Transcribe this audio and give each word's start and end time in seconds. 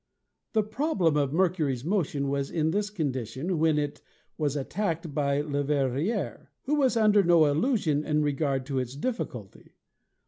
The 0.53 0.63
problem 0.63 1.15
of 1.15 1.31
Mercury's 1.31 1.85
motion 1.85 2.27
was 2.27 2.49
in 2.49 2.71
this 2.71 2.89
condition 2.89 3.59
when 3.59 3.77
it 3.77 4.01
was 4.35 4.55
attacked 4.55 5.13
by 5.13 5.41
Leverrier, 5.43 6.47
who 6.63 6.73
was 6.73 6.97
under 6.97 7.21
no 7.21 7.45
illusion 7.45 8.03
in 8.03 8.23
regard 8.23 8.65
to 8.65 8.79
its 8.79 8.95
difficulty. 8.95 9.75